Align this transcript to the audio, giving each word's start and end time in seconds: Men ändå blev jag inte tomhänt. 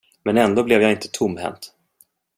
Men 0.23 0.37
ändå 0.37 0.63
blev 0.63 0.81
jag 0.81 0.91
inte 0.91 1.07
tomhänt. 1.07 1.73